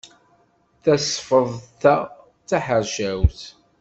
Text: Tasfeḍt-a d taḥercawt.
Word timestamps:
Tasfeḍt-a 0.83 1.95
d 2.09 2.45
taḥercawt. 2.49 3.41